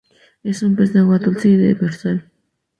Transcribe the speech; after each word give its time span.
Es 0.41 0.63
un 0.63 0.75
pez 0.75 0.93
de 0.93 1.01
Agua 1.01 1.19
dulce, 1.19 1.49
y 1.49 1.57
demersal. 1.57 2.31